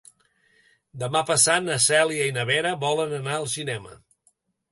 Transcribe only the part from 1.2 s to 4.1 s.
passat na Cèlia i na Vera volen anar al cinema.